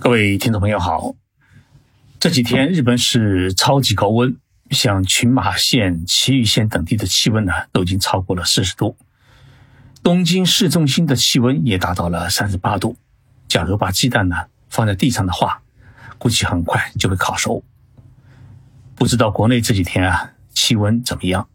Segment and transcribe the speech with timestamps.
[0.00, 1.14] 各位听众朋友好，
[2.18, 4.34] 这几天日本是超级高温，
[4.70, 8.96] 像群马县、埼玉县等地的气温呢，都已经超过了四十度。
[10.02, 12.96] 东京市中心的气温也达到了三十八度。
[13.46, 14.36] 假如把鸡蛋呢
[14.70, 15.60] 放在地上的话，
[16.16, 17.62] 估计很快就会烤熟。
[18.94, 21.46] 不知道国内这几天啊气温怎么样？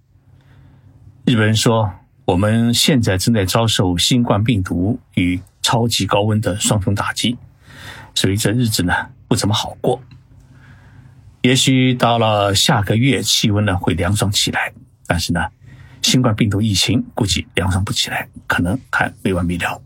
[1.25, 1.91] 日本人说，
[2.25, 7.39] 我们现在正在遭受新冠病毒与超级高温的双重打击。
[8.16, 8.93] 所以这日子呢
[9.28, 10.01] 不怎么好过。
[11.42, 14.73] 也许到了下个月气温呢会凉爽起来，
[15.06, 15.47] 但是呢，
[16.01, 19.79] 新冠病毒疫情估计凉爽不起来，可能还没完没了。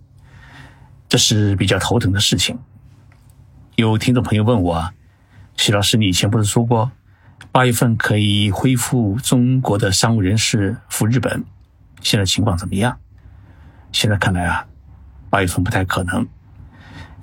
[1.10, 2.58] 这是比较头疼的事情。
[3.76, 4.94] 有听众朋友问我，
[5.58, 6.92] 徐老师，你以前不是说过
[7.52, 11.44] 八月份可以恢复中国的商务人士赴日本？
[12.02, 12.98] 现在情况怎么样？
[13.92, 14.66] 现在看来啊，
[15.30, 16.26] 八月份不太可能。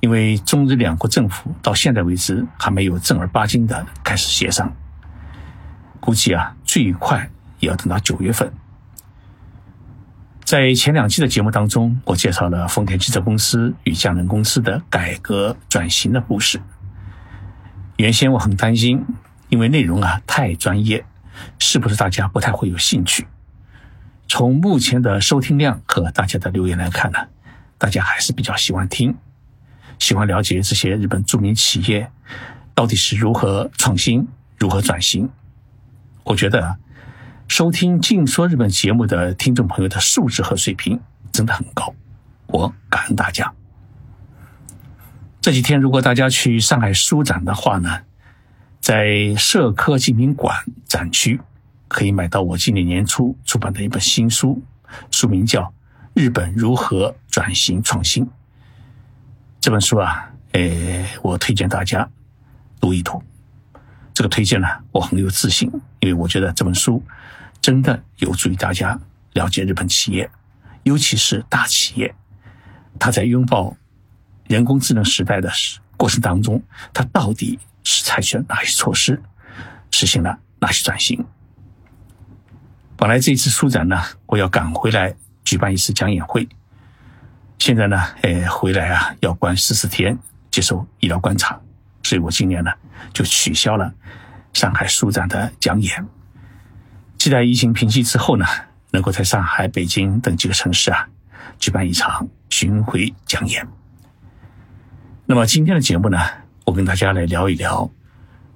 [0.07, 4.73] 因为中日两国政府到现在为止还没有正儿八经的开始协商，
[5.99, 8.53] 估计啊最快也要等到九月份。
[10.45, 16.61] 在前两期的节目当中，我介绍了丰田汽车公司与佳能公司的改革转型的故事。
[17.97, 19.05] 原先我很担心，
[19.49, 21.05] 因为内容啊太专业，
[21.59, 23.27] 是不是大家不太会有兴趣？
[24.29, 27.19] 从目前的收听量和大家的留言来看呢，
[27.77, 29.17] 大家还是比较喜欢听。
[29.99, 32.11] 喜欢了解这些日本著名企业
[32.75, 34.27] 到底是如何创新、
[34.59, 35.29] 如何转型。
[36.25, 36.77] 我觉得
[37.49, 41.01] 收听《静说日本》节目的听众朋友的素质和水平
[41.33, 41.95] 真的很高，
[42.49, 43.53] 我感恩大家。
[45.41, 48.01] 这几天如果大家去上海书展的话呢，
[48.81, 51.41] 在社科精品馆展区
[51.87, 54.61] 可以买到我今年年初出版的一本新书，
[55.13, 55.63] 书名叫
[56.15, 58.27] 《日本如何转型创新》。
[59.67, 62.09] 这本书啊，诶，我推荐大家
[62.81, 63.21] 读一读。
[64.15, 67.03] 这个推荐呢，我很有自信，因为我觉得这本书
[67.61, 68.97] 真的有助于大家
[69.33, 70.31] 了解日本企业，
[70.85, 72.15] 尤其是大企业，
[72.97, 73.77] 它在拥抱
[74.47, 75.51] 人工智能时代的
[75.97, 76.63] 过程当中，
[76.95, 79.21] 它到底是采取了哪些措施，
[79.91, 81.27] 实行了哪些转型。
[82.97, 86.49] 本来这次书展呢，我要赶回来举办一次讲演会。
[87.59, 90.17] 现在呢，哎，回来啊，要关十四天，
[90.51, 91.59] 接受医疗观察，
[92.03, 92.71] 所以我今年呢
[93.13, 93.93] 就取消了
[94.53, 96.07] 上海书展的讲演，
[97.19, 98.47] 期待疫情平息之后呢，
[98.91, 101.09] 能够在上海、北京等几个城市啊
[101.59, 103.67] 举办一场巡回讲演。
[105.25, 106.19] 那么今天的节目呢，
[106.65, 107.91] 我跟大家来聊一聊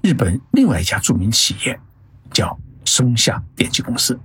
[0.03, 1.81] 日本另外一家著名企业，
[2.33, 4.21] 叫松下电器公司。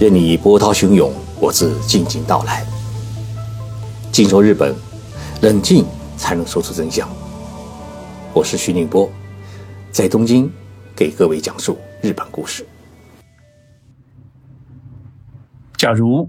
[0.00, 2.64] 任你波涛汹涌，我自静静到来。
[4.10, 4.74] 静说日本，
[5.42, 5.84] 冷静
[6.16, 7.06] 才能说出真相。
[8.32, 9.12] 我是徐宁波，
[9.90, 10.50] 在东京
[10.96, 12.66] 给各位讲述日本故事。
[15.76, 16.26] 假如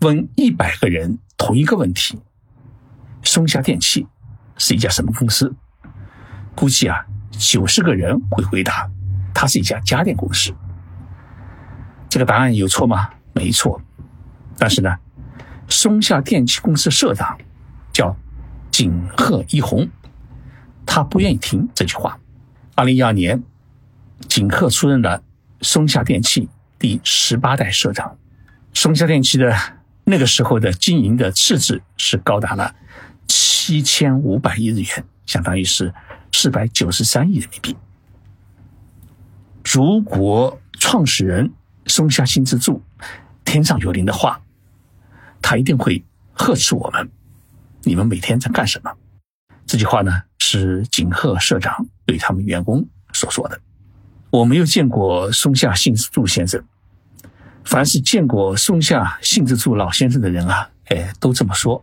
[0.00, 2.18] 问一百个人同一个问题：
[3.22, 4.08] 松下电器
[4.56, 5.54] 是一家什么公司？
[6.56, 8.90] 估计啊，九十个人会回答，
[9.32, 10.52] 它是一家家电公司。
[12.08, 13.10] 这个答案有错吗？
[13.32, 13.80] 没错，
[14.56, 14.96] 但是呢，
[15.68, 17.38] 松下电器公司社长
[17.92, 18.16] 叫
[18.70, 19.88] 井贺一弘，
[20.86, 22.18] 他不愿意听这句话。
[22.74, 23.42] 二零一二年，
[24.28, 25.22] 井贺出任了
[25.60, 26.48] 松下电器
[26.78, 28.16] 第十八代社长。
[28.72, 29.54] 松下电器的
[30.04, 32.74] 那个时候的经营的赤字是高达了
[33.26, 35.92] 七千五百亿日元，相当于是
[36.32, 37.76] 四百九十三亿人民币。
[39.64, 41.52] 如果创始人
[41.88, 42.82] 松下幸之助
[43.44, 44.40] 天上有灵的话，
[45.42, 46.04] 他一定会
[46.34, 47.10] 呵斥我们：
[47.82, 48.92] 你们每天在干什么？
[49.66, 53.60] 这句话呢，是景鹤社长对他们员工所说的。
[54.30, 56.62] 我没有见过松下幸之助先生，
[57.64, 61.82] 凡是见过松下幸之助老先生的人啊，哎，都这么说：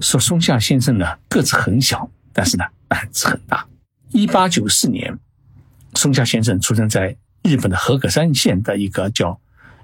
[0.00, 3.64] 说松下先生呢个子很小，但是呢胆子很大。
[4.10, 5.16] 一八九四年，
[5.94, 7.16] 松下先生出生在。
[7.48, 9.40] 日本的和歌山县的一个叫，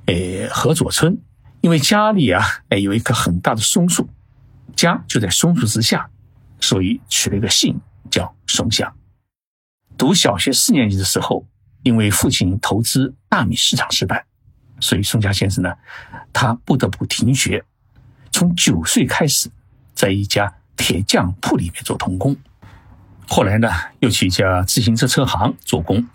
[0.07, 1.19] 诶河佐村，
[1.63, 4.09] 因为家里啊，诶有一棵很大的松树，
[4.77, 6.11] 家就在松树之下，
[6.61, 7.81] 所以取了一个姓
[8.11, 8.95] 叫松下。
[9.97, 11.47] 读小学四年级的时候，
[11.83, 14.27] 因为父亲投资大米市场失败，
[14.79, 15.73] 所以松下先生呢，
[16.33, 17.65] 他不得不停学，
[18.31, 19.49] 从九岁开始，
[19.95, 22.37] 在一家铁匠铺里面做童工，
[23.27, 23.71] 后来呢，
[24.01, 26.07] 又去一家自行车车行做工。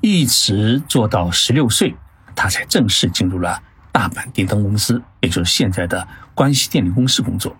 [0.00, 1.94] 一直做到十六岁，
[2.34, 3.62] 他才正式进入了
[3.92, 7.56] 大阪电灯公司，也就是现在的关西电力公司工作。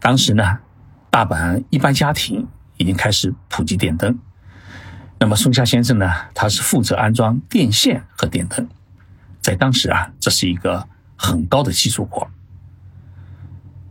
[0.00, 0.58] 当时呢，
[1.10, 2.46] 大阪一般家庭
[2.76, 4.18] 已经开始普及电灯。
[5.18, 8.68] 那么松下先生呢，他是负责安装电线和电灯，
[9.40, 10.86] 在当时啊，这是一个
[11.16, 12.28] 很高的技术活。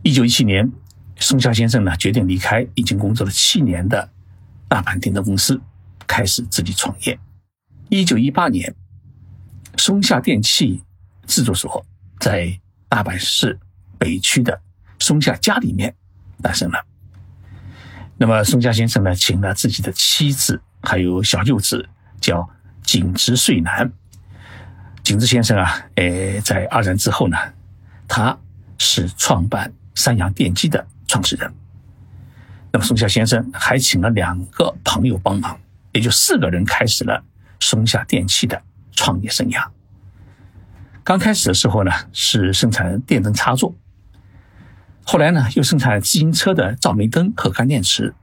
[0.02, 0.70] 一九一七年，
[1.16, 4.08] 松下先生呢决定离开已经工作了七年的
[4.68, 5.60] 大阪电灯公司，
[6.06, 7.18] 开始自己创业。
[7.88, 8.74] 一九一八年，
[9.76, 10.82] 松下电器
[11.26, 11.84] 制作所
[12.20, 13.58] 在大阪市
[13.98, 14.60] 北区的
[14.98, 15.94] 松下家里面
[16.42, 16.84] 诞生了。
[18.18, 20.60] 那么松下先生呢，请了自己的妻子。
[20.82, 21.88] 还有小舅子
[22.20, 22.48] 叫
[22.84, 23.90] 井之穗男，
[25.02, 27.36] 井之先生啊，诶，在二战之后呢，
[28.06, 28.38] 他
[28.78, 31.52] 是创办三洋电机的创始人。
[32.70, 35.58] 那么松下先生还请了两个朋友帮忙，
[35.96, 37.24] 也就四个人开始了
[37.58, 38.62] 松下电器的
[38.92, 39.66] 创业生涯。
[41.02, 43.74] 刚开始的时候呢，是生产电灯插座，
[45.04, 48.14] 后来呢，又生产自行车的照明灯和干电池，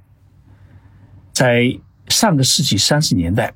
[1.31, 1.79] 在。
[2.09, 3.53] 上个世纪三十年代，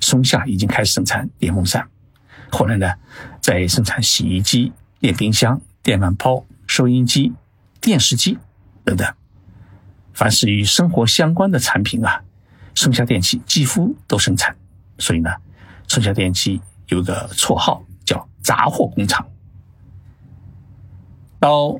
[0.00, 1.86] 松下已经开始生产电风扇，
[2.50, 2.94] 后来呢，
[3.42, 7.34] 在生产洗衣机、电冰箱、电饭煲、收音机、
[7.82, 8.38] 电视机
[8.84, 9.06] 等等，
[10.14, 12.24] 凡是与生活相关的产品啊，
[12.74, 14.56] 松下电器几乎都生产。
[14.98, 15.30] 所以呢，
[15.88, 19.26] 松下电器有个绰号叫“杂货工厂”。
[21.40, 21.78] 到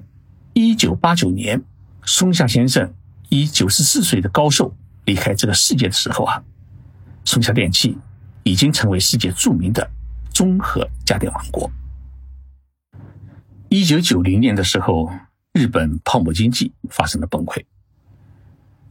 [0.52, 1.62] 一九八九年，
[2.04, 2.92] 松下先生
[3.28, 4.74] 以九十四岁的高寿。
[5.06, 6.42] 离开这个世界的时候啊，
[7.26, 7.98] 松下电器
[8.42, 9.86] 已经成为世界著名的
[10.32, 11.70] 综合家电王国。
[13.68, 15.10] 一九九零年的时候，
[15.52, 17.62] 日本泡沫经济发生了崩溃，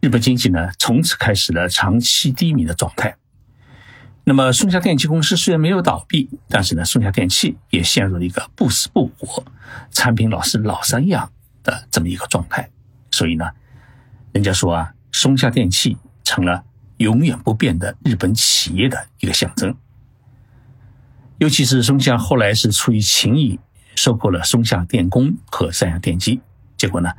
[0.03, 3.15] 日本经济呢从此开始了长期低迷的状态。
[4.25, 9.45] 那么松下电器公司虽然没有倒闭，但是呢，松下电器也陷入了一个不死不活、
[9.91, 11.31] 产品老是老三样
[11.63, 12.69] 的这么一个状态。
[13.11, 13.49] 所以呢，
[14.33, 14.93] 人家说啊。
[15.15, 16.63] 松下电器成了
[16.97, 19.77] 永远不变的日本企业的一个象征。
[21.37, 23.59] 尤其是松下后来是出于情谊
[23.93, 26.41] 收购了松下电工和三洋电机，
[26.75, 27.11] 结果呢，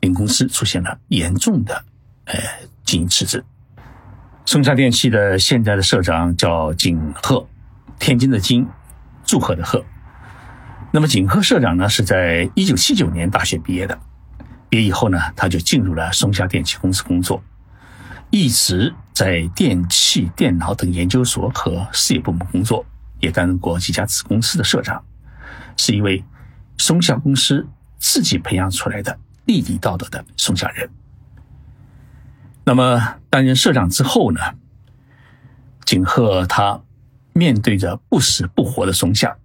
[0.00, 1.82] 令公司出现了严重的
[2.24, 2.40] 呃
[2.84, 3.44] 经营辞职。
[4.46, 7.46] 松下电器的现在的社长叫景鹤，
[7.98, 8.66] 天津的津，
[9.24, 9.84] 祝贺的贺。
[10.92, 13.98] 那么景鹤社长呢是在一九七九年大学毕业的。
[14.68, 17.42] 毕业以后呢，他就进入了松下电器公司工作，
[18.30, 22.84] 一直在电器、电脑等研究所和事业部门工作，
[23.20, 25.02] 也担任过几家子公司的社长，
[25.76, 26.22] 是一位
[26.76, 27.66] 松下公司
[27.98, 30.90] 自己培养出来的地地道道的松下人。
[32.64, 34.40] 那么担任社长之后呢，
[35.84, 36.82] 景鹤他
[37.32, 39.36] 面对着不死不活的松下，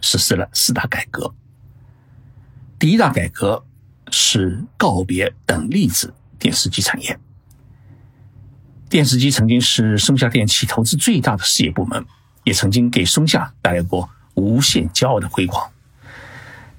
[0.00, 1.34] 实施了四大改革。
[2.78, 3.64] 第一大改革。
[4.10, 7.18] 是告别等离子电视机产业。
[8.88, 12.06] 电视机曾经是松下电器投资最大的事业部门，
[12.42, 15.70] 也曾经给松下带来过无限骄傲的辉煌。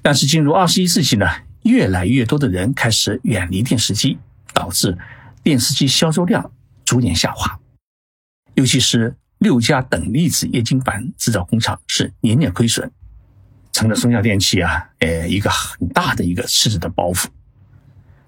[0.02, 1.28] 但是进入二十一世纪呢，
[1.62, 4.18] 越来越多的人开始远离电视机，
[4.52, 4.98] 导致
[5.42, 6.52] 电视机销售量
[6.84, 7.58] 逐年下滑。
[8.54, 12.90] 尤其是六家等离子液晶板制造工厂是年年亏损。
[13.72, 17.26] 成了松下电器啊，呃，一个很大的一个赤字的包袱。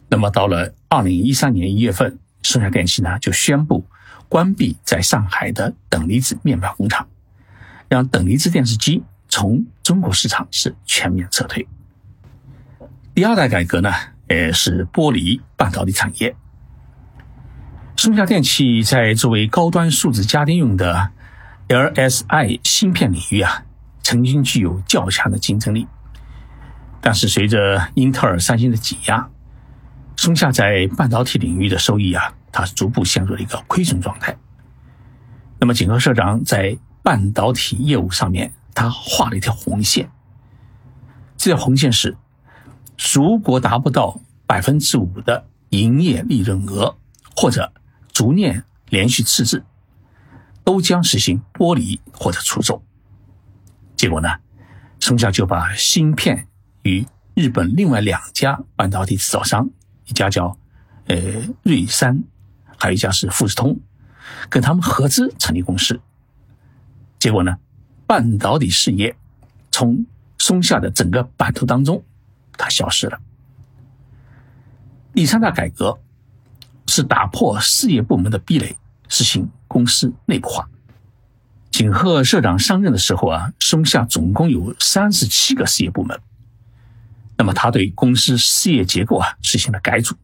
[0.08, 3.84] 那么到了二零一三年一月份，松下电器呢就宣布
[4.28, 7.08] 关闭在上海的等离子面板工厂，
[7.88, 11.66] 让等离子电视机从中国市场是全面撤退。
[13.12, 13.90] 第二代改革呢，
[14.28, 16.34] 呃，是玻璃半导体产业。
[17.96, 21.10] 松下电器在作为高端数字家电用的
[21.68, 23.64] LSI 芯片领域啊。
[24.04, 25.86] 曾经具有较强的竞争力，
[27.00, 29.30] 但是随着英特尔、三星的挤压，
[30.16, 34.36] 松下在半导体领域的收益啊，它逐步陷入了一个亏损状态。
[35.60, 40.10] 那么，景和社长在半导体业务上面，他画了一条红线。
[41.36, 42.16] 这条红线是，
[43.14, 46.96] 如果达不到百分之五的营业利润额，
[47.36, 47.72] 或者
[48.12, 49.64] 逐年连续赤字，
[50.62, 52.82] 都将实行剥离或者出售。
[53.96, 54.28] 结果呢，
[55.00, 56.46] 松下就把芯片
[56.82, 59.70] 与日本另外两家半导体制造商，
[60.06, 60.56] 一家叫
[61.06, 61.16] 呃
[61.62, 62.22] 瑞山，
[62.76, 63.80] 还有一家是富士通，
[64.48, 66.00] 跟他们合资成立公司。
[67.18, 67.56] 结果呢，
[68.06, 69.16] 半导体事业
[69.70, 70.04] 从
[70.38, 72.04] 松下的整个版图当中，
[72.58, 73.18] 它消失了。
[75.14, 76.00] 第三大改革
[76.94, 78.76] 是打破事业部门的壁垒，
[79.08, 80.68] 实行公司内部化。
[81.70, 86.20] 景鹤社长上任的时候啊，松下总共有三十七个事业部门。
[87.38, 90.14] 那么他对公司事业结构啊实行了改组，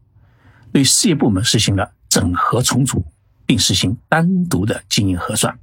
[0.70, 3.02] 对事业部门实行了整合重组，
[3.46, 5.58] 并实行单独的经营核算，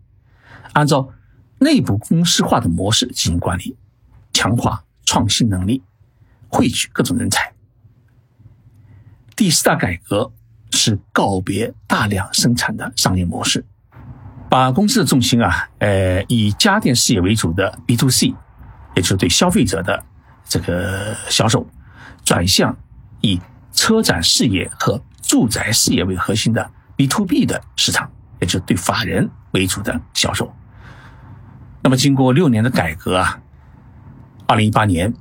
[0.74, 1.14] 按照
[1.60, 3.78] 内部公司化的模式进行管理，
[4.34, 5.84] 强化创新能力，
[6.50, 7.54] 汇聚各种人才。
[9.36, 10.34] 第四大改革
[10.92, 13.66] 是告别大量生产的商业模式。
[14.50, 18.28] 把公司的重心啊，呃，以家电事业为主的 B to C，
[18.96, 20.04] 也就是对消费者的
[20.48, 21.68] 这个销售，
[22.24, 22.78] 转向
[23.22, 23.42] 以
[23.74, 30.54] 车展事业和住宅事业为核心的 B to B 的市场，也就是对法人为主的销售。
[31.82, 33.42] 那么，经过六年的改革啊，
[34.48, 35.14] 二零一八年，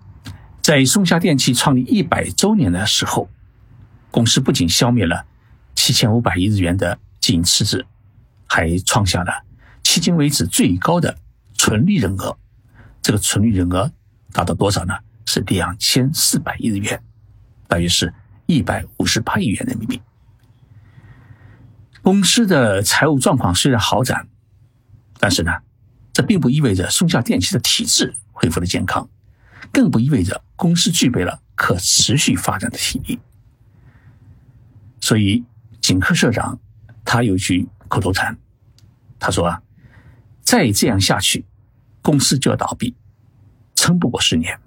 [0.61, 3.29] 在松下电器创立一百周年的时候，
[4.11, 5.25] 公司不仅消灭了
[5.75, 7.85] 七千五百亿日元的经营赤字。
[8.47, 9.43] 还创下了
[9.83, 11.19] 迄今为止最高的
[11.55, 12.39] 纯利润额，
[13.03, 13.91] 这个纯利润额
[14.33, 14.95] 达到多少呢？
[15.27, 17.03] 是两千四百亿日元，
[17.67, 18.15] 大约是
[18.47, 20.01] 一百五十八亿元人民币。
[22.03, 24.29] 公司的财务状况虽然好转，
[25.19, 25.51] 但是呢，
[26.13, 29.09] 这并不意味着松下电器的体质恢复了健康，
[29.73, 33.19] 更不意味着公司具备了可持续发展的体力。
[35.01, 35.45] 所以，
[35.85, 36.59] 景科社长
[37.05, 38.39] 他有句口头禅。
[39.19, 39.61] 他说啊，
[40.41, 41.45] 再这样下去，
[42.01, 42.95] 公司就要倒闭，
[43.75, 44.59] 撑不过十年。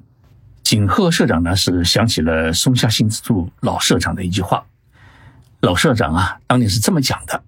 [0.61, 4.63] 景鹤社长呢是想起了松下幸之助老社长的一句话，
[5.61, 7.43] 老社长啊当年是这么讲的，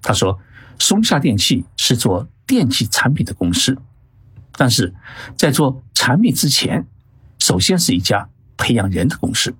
[0.00, 0.38] 他说
[0.78, 3.76] 松下电器是做电器产品的公司，
[4.52, 4.94] 但是
[5.36, 6.86] 在做产品之前，
[7.40, 9.56] 首先是一家培养人的公司。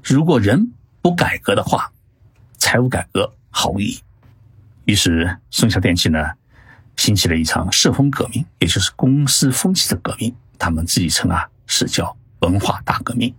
[0.00, 1.90] 如果人不改革的话，
[2.70, 3.98] 财务改革毫无意义。
[4.84, 6.18] 于是，松下电器呢，
[6.96, 10.36] 兴起了一场社风革命，也就是公司风气的革命。
[10.58, 13.34] 他们自己称啊，是叫文化大革命。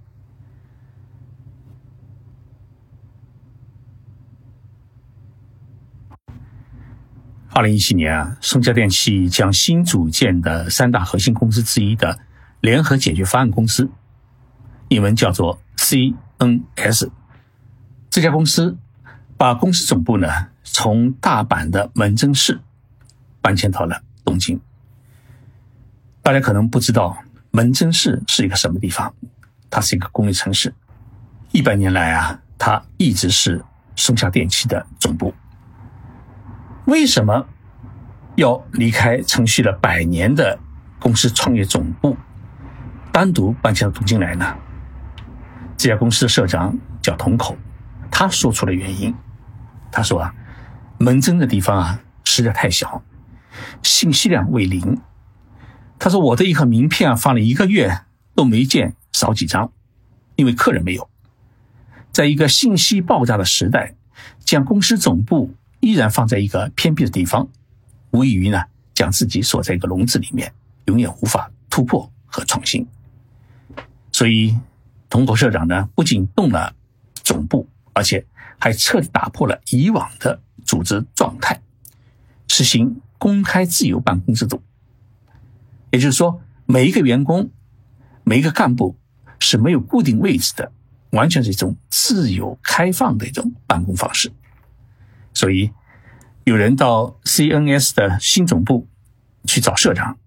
[7.50, 12.18] 二零一七年啊，松下电器将新组建的三大核心公司之一的
[12.62, 13.92] 联合解决方案公司，
[14.88, 17.12] 英文叫做 CNS，
[18.10, 18.76] 这家公司
[19.40, 20.28] 把公司总部呢。
[20.72, 22.60] 从大阪的门真市
[23.42, 24.60] 搬迁到了东京。
[26.22, 27.18] 大家可能不知道
[27.50, 29.12] 门真市是一个什么地方，
[29.70, 30.72] 它是一个工业城市。
[31.52, 33.64] 一百年来啊，它一直是
[33.96, 35.34] 松下电器的总部。
[36.86, 37.48] 为什么
[38.36, 40.60] 要离开承续了百年的
[41.00, 42.16] 公司创业总部，
[43.12, 44.56] 单独搬迁到东京来呢？
[45.76, 47.58] 这家公司的社长叫筒口，
[48.12, 49.16] 他说出了原因。
[49.92, 50.34] 他说啊。
[51.02, 53.02] 门真的地方啊，实在太小，
[53.82, 55.00] 信息量为零。
[55.98, 58.02] 他说：“我的一盒名片啊，放了一个月
[58.36, 59.72] 都没见少几张，
[60.36, 61.10] 因为客人没有。
[62.12, 63.96] 在一个信息爆炸的时代，
[64.44, 67.48] 将公司总部依然放在一个偏僻的地方，
[68.12, 68.62] 无异于呢
[68.94, 70.52] 将自己锁在一个笼子里面，
[70.88, 72.86] 永远无法突破和创新。
[74.12, 74.60] 所以，
[75.10, 76.76] 同口社长呢，不仅动了
[77.24, 78.26] 总部，而且
[78.60, 81.64] 还彻底打破了以往的。”组织状态，
[82.48, 84.62] 实行公开自由办公制度，
[85.90, 87.50] 也就是说，每一个员工、
[88.24, 88.96] 每一个干部
[89.40, 90.72] 是没有固定位置的，
[91.10, 94.32] 完全是一种自由开放的一种办公方式。
[95.34, 95.72] 所以，
[96.44, 98.88] 有人到 CNS 的新总部
[99.46, 100.20] 去找社长，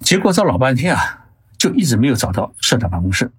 [0.00, 3.32] 结果找老半天啊，就一直没有找到社长办公室。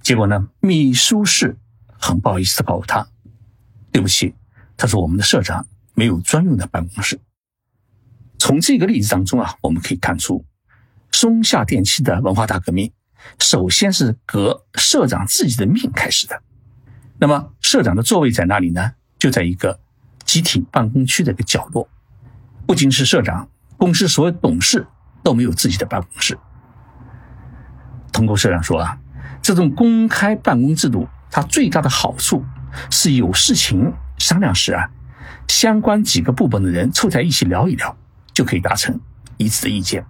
[0.00, 1.58] 结果呢，秘书室
[2.00, 3.06] 很不好意思的告诉他
[3.92, 4.34] ：“对不起。”
[4.76, 7.20] 他说：“我们的社长没有专用的办公室。”
[8.38, 10.44] 从这个例子当中啊，我们可以看出，
[11.12, 12.90] 松下电器的文化大革命，
[13.38, 16.42] 首先是革社长自己的命开始的。
[17.18, 18.92] 那么，社长的座位在哪里呢？
[19.18, 19.78] 就在一个
[20.24, 21.86] 集体办公区的一个角落。
[22.66, 24.86] 不仅是社长，公司所有董事
[25.22, 26.38] 都没有自己的办公室。
[28.10, 28.98] 通过社长说啊，
[29.42, 32.44] 这种公开办公制度，它最大的好处
[32.90, 33.92] 是有事情。
[34.18, 34.90] 商量时啊，
[35.48, 37.96] 相关几个部门的人凑在一起聊一聊，
[38.34, 39.00] 就可以达成
[39.38, 40.04] 一致的意见，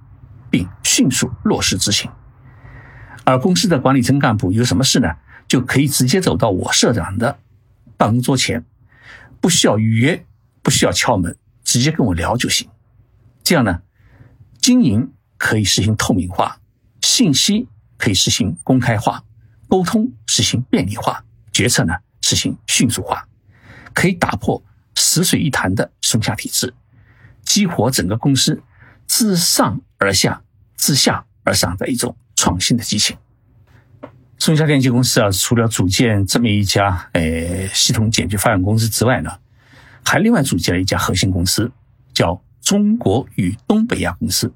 [0.50, 2.10] 并迅速落实执行。
[3.24, 5.14] 而公司的管理层干部有什么事呢，
[5.46, 7.38] 就可以直接走到我社长的
[7.96, 8.64] 办公桌前，
[9.40, 10.26] 不需要预约，
[10.60, 12.68] 不需要敲门，直接跟我聊就行。
[13.44, 13.82] 这样呢，
[14.58, 16.58] 经营可以实行透明化，
[17.00, 19.22] 信息可以实行公开化，
[19.70, 23.26] 沟通实行便利化，决策呢实行迅速化。
[23.94, 24.62] 可以打破
[24.94, 26.74] 死水一潭的松下体制，
[27.42, 28.62] 激活整个公司
[29.06, 30.42] 自上而下、
[30.76, 33.16] 自下而上的一种创新的激情。
[34.38, 39.30] 松下电器公司啊，除了组建这么一家呃系统解决方案公司之外呢，
[40.04, 41.70] 还另外组建了一家核心公司，
[42.12, 44.52] 叫中国与东北亚公司。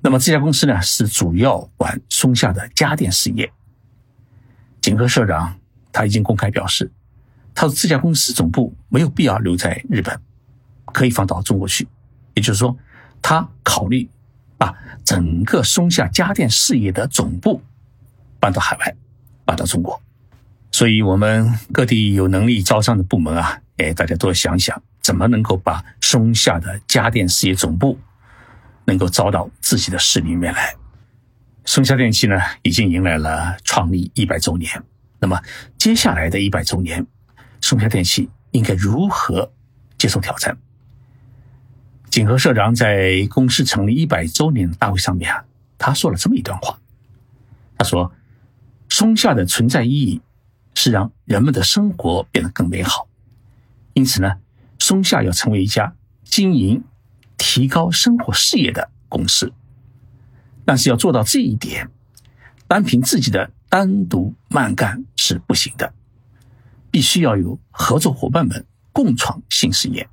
[0.00, 3.52] 那么这家公司呢，是主要管松下的家电事业。
[4.90, 5.56] 景和社长
[5.92, 6.90] 他已经公开表示，
[7.54, 10.20] 他说这家公司总部没有必要留在日本，
[10.86, 11.86] 可以放到中国去。
[12.34, 12.76] 也就是说，
[13.22, 14.08] 他考虑
[14.58, 17.62] 把整个松下家电事业的总部。
[18.42, 18.96] 搬到海外，
[19.44, 20.00] 搬到中国，
[20.72, 27.98] 所以我们各地有能力招商的部门啊，哎，大家都要想想怎么能够把松下的家电事业总部
[28.86, 30.74] 能够招到自己的市里面来。
[31.72, 34.82] 松下电器呢，已经迎来了创立一百周年，
[35.20, 35.40] 那么
[35.78, 37.06] 接下来的一百周年，
[37.60, 39.52] 松下电器应该如何
[39.96, 40.58] 接受挑战？
[42.10, 45.44] 景和社长在公司成立一百周年大会上面啊，
[45.78, 46.76] 他说了这么一段话，
[47.78, 48.12] 他说。
[48.88, 50.20] 松下的存在意义
[50.74, 53.06] 是让人们的生活变得更美好，
[53.94, 54.38] 因此呢，
[54.80, 56.82] 松下要成为一家经营、
[57.38, 59.52] 提高生活事业的公司。
[60.64, 61.90] 但是要做到这一点，
[62.68, 65.92] 单凭自己的单独慢干是不行的，
[66.90, 70.08] 必须要有合作伙伴们共创新事业。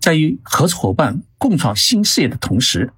[0.00, 2.92] 在与合作伙伴共创新事业的同时，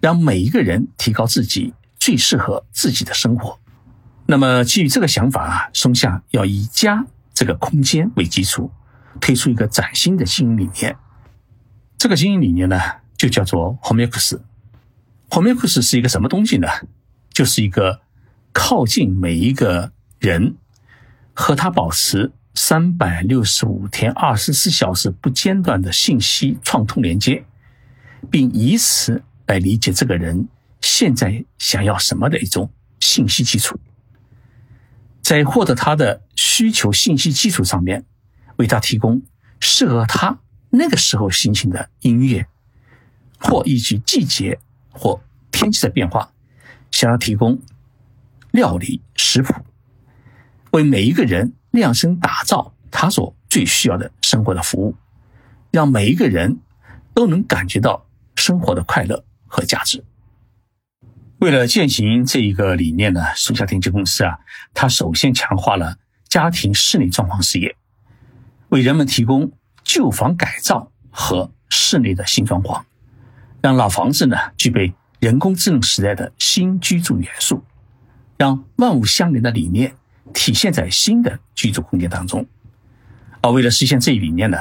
[0.00, 3.58] 让每一个人提高自己最适合自己的生活。
[4.26, 8.70] 那么，基于这个想法啊，松下要以家这个空间为基础，
[9.20, 10.96] 推出一个崭新的经营理念。
[11.98, 12.78] 这个经营理念呢，
[13.16, 14.40] 就叫做 Homex。
[15.30, 16.68] Homex 是一个什么东西呢？
[17.32, 18.00] 就是一个
[18.52, 20.56] 靠近每一个人，
[21.32, 27.44] 和他保持三百六十五天、二十四小时不间断的信息创通连接，
[28.28, 30.48] 并以此来理解这个人
[30.80, 33.78] 现在想要什么的一种信息基础。
[35.22, 38.04] 在获得他的需求信息基础上面，
[38.56, 39.22] 为他提供
[39.60, 42.48] 适合他那个时候心情的音乐，
[43.38, 44.58] 或依据季节
[44.90, 45.20] 或
[45.60, 46.32] 天气的变化，
[46.90, 47.60] 想要提供
[48.50, 49.52] 料理食谱，
[50.70, 54.96] 为每一个人量身打造他所最需要的生活的服务，
[55.70, 56.60] 让每一个人
[57.12, 60.02] 都能感觉到生活的快乐和价值。
[61.40, 64.38] 为了践行这一个理念呢，松下电器公司啊，
[64.72, 67.76] 它首先强化了家庭室内装潢事业，
[68.70, 69.52] 为人们提供
[69.84, 72.82] 旧房改造和室内的新装潢，
[73.60, 77.62] 让老房子呢具备人工智能时代的新居住元素，
[78.36, 79.94] 让万物相连的理念
[80.34, 82.44] 体现在新的居住空间当中。
[83.42, 84.58] 而为了实现这一理念呢，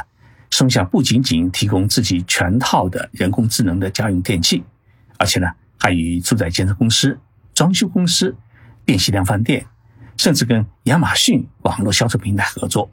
[0.51, 4.63] 松下不仅仅提供自己全套的人工智能的家用电器，
[5.17, 5.47] 而且呢。
[5.81, 7.17] 还与住宅建设公司、
[7.53, 8.35] 装修公司、
[8.83, 9.65] 电器量贩店，
[10.17, 12.89] 甚至跟亚马逊网络销售平台合作，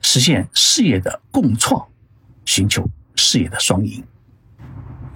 [0.00, 1.86] 实现事业的共创，
[2.46, 4.02] 寻求事业的双赢。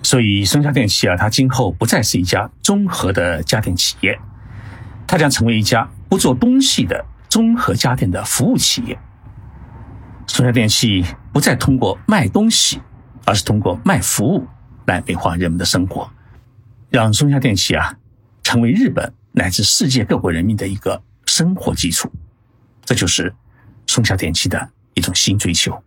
[0.02, 4.18] 所以，松下电器啊，它今后不再是一家综合的家电企业，
[5.06, 8.98] 它将成为一家不做东西的综合家电的服务企业。
[10.26, 12.80] 松下电器不再通过卖东西，
[13.24, 14.46] 而是通过卖服务
[14.86, 16.10] 来美化人们的生活。
[16.88, 17.94] 让松下电器啊
[18.42, 22.10] 成为日本乃至世界各国人民的一个生活基础，
[22.84, 23.32] 这就是
[23.86, 25.80] 松下电器的一种新追求。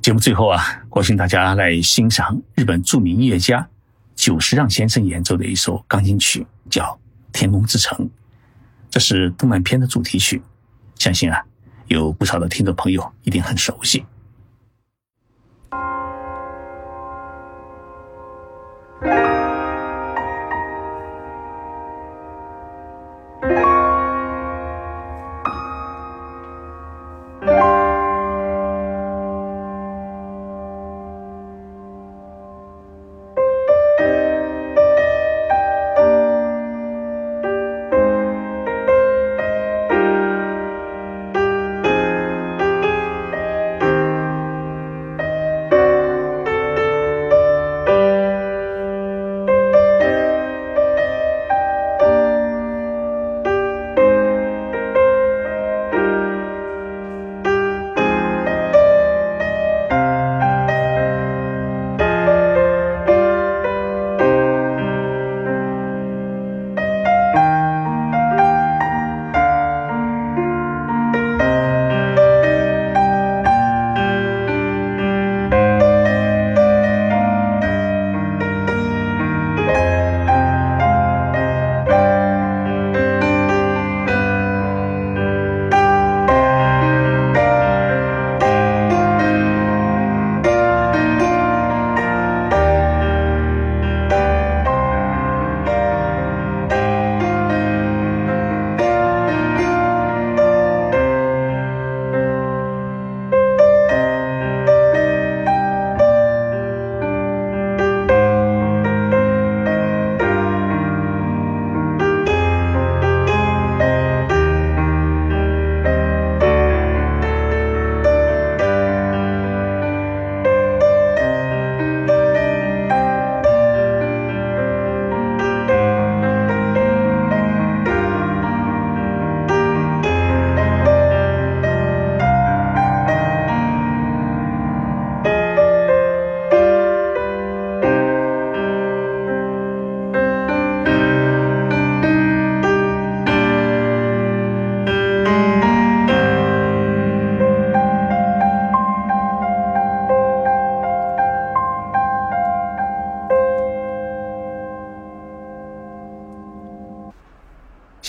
[0.00, 3.68] 节目最后啊，我请大家来欣赏日本著名音乐家
[4.14, 6.84] 久石让先生演奏的一首钢琴曲，叫
[7.38, 7.98] 《天空之城》，
[8.88, 10.40] 这是动漫片的主题曲，
[10.94, 11.44] 相信啊
[11.88, 14.02] 有不少的听众朋友一定很熟悉。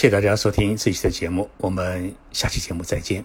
[0.01, 3.23] 谢谢大家收听这期的节目，我们下期节目再见。